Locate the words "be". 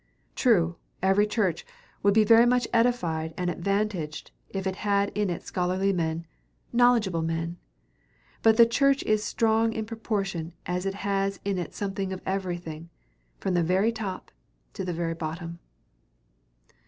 2.15-2.23